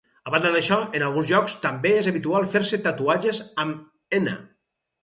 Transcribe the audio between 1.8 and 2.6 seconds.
és habitual